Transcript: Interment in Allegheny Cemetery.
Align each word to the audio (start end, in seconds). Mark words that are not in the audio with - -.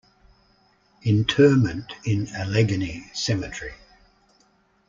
Interment 1.03 1.93
in 2.05 2.27
Allegheny 2.29 3.07
Cemetery. 3.13 3.75